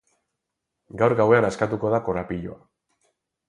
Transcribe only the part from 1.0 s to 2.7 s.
Gaur gauean askatuko da korapiloa.